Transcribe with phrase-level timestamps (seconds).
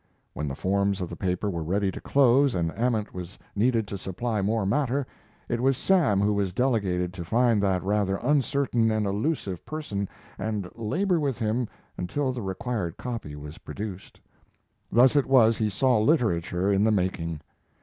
[0.33, 3.99] When the forms of the paper were ready to close and Ament was needed to
[3.99, 5.05] supply more matter,
[5.47, 10.09] it was Sam who was delegated to find that rather uncertain and elusive person
[10.39, 11.67] and labor with him
[11.99, 14.19] until the required copy was produced.
[14.91, 17.41] Thus it was he saw literature in the making.